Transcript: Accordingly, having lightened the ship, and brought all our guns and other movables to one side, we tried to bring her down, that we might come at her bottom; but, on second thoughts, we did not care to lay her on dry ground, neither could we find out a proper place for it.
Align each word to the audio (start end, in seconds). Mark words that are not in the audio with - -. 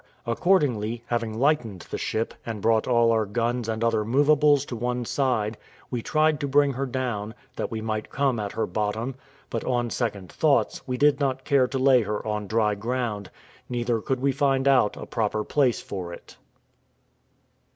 Accordingly, 0.25 1.03
having 1.05 1.37
lightened 1.39 1.81
the 1.91 1.97
ship, 1.99 2.33
and 2.43 2.59
brought 2.59 2.87
all 2.87 3.11
our 3.11 3.27
guns 3.27 3.69
and 3.69 3.83
other 3.83 4.03
movables 4.03 4.65
to 4.65 4.75
one 4.75 5.05
side, 5.05 5.59
we 5.91 6.01
tried 6.01 6.39
to 6.39 6.47
bring 6.47 6.73
her 6.73 6.87
down, 6.87 7.35
that 7.55 7.69
we 7.69 7.81
might 7.81 8.09
come 8.09 8.39
at 8.39 8.53
her 8.53 8.65
bottom; 8.65 9.13
but, 9.51 9.63
on 9.63 9.91
second 9.91 10.31
thoughts, 10.31 10.81
we 10.87 10.97
did 10.97 11.19
not 11.19 11.45
care 11.45 11.67
to 11.67 11.77
lay 11.77 12.01
her 12.01 12.25
on 12.25 12.47
dry 12.47 12.73
ground, 12.73 13.29
neither 13.69 14.01
could 14.01 14.19
we 14.21 14.31
find 14.31 14.67
out 14.67 14.97
a 14.97 15.05
proper 15.05 15.43
place 15.43 15.79
for 15.83 16.11
it. 16.11 16.35